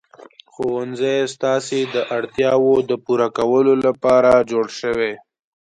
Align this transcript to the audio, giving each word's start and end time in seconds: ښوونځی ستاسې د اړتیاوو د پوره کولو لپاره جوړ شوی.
ښوونځی 0.53 1.17
ستاسې 1.33 1.79
د 1.93 1.95
اړتیاوو 2.17 2.75
د 2.89 2.91
پوره 3.05 3.27
کولو 3.37 3.73
لپاره 3.85 4.31
جوړ 4.51 4.65
شوی. 4.79 5.13